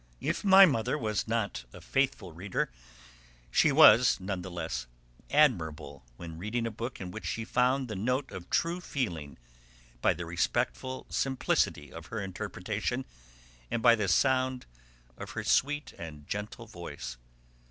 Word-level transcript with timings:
If 0.19 0.43
my 0.43 0.65
mother 0.65 0.97
was 0.97 1.27
not 1.27 1.65
a 1.73 1.79
faithful 1.79 2.31
reader, 2.33 2.71
she 3.51 3.71
was, 3.71 4.19
none 4.19 4.41
the 4.41 4.49
less, 4.49 4.87
admirable 5.29 6.03
when 6.17 6.39
reading 6.39 6.65
a 6.65 6.71
work 6.71 6.99
in 6.99 7.11
which 7.11 7.23
she 7.27 7.45
found 7.45 7.87
the 7.87 7.95
note 7.95 8.31
of 8.31 8.49
true 8.49 8.81
feeling 8.81 9.37
by 10.01 10.15
the 10.15 10.25
respectful 10.25 11.05
simplicity 11.11 11.93
of 11.93 12.07
her 12.07 12.19
interpretation 12.19 13.05
and 13.69 13.83
by 13.83 13.93
the 13.93 14.07
sound 14.07 14.65
of 15.19 15.29
her 15.37 15.43
sweet 15.43 15.93
and 15.99 16.27
gentle 16.27 16.65
voice. 16.65 17.17